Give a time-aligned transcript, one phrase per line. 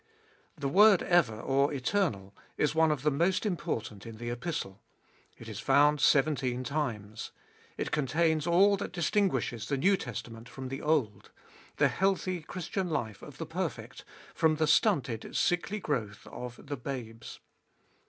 [0.57, 4.81] The word ever or eternal is one of the most important in the Epistle.
[5.37, 7.31] It is found seventeen times.
[7.77, 11.29] It contains all that distinguishes the New Testament from the Old;
[11.77, 14.03] the healthy Christian life of the perfect,
[14.33, 17.39] from the stunted sickly growth of the babes.